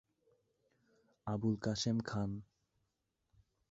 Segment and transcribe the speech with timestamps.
[1.27, 2.31] Abul Kashem Khan